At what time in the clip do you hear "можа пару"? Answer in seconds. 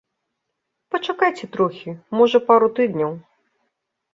2.21-2.67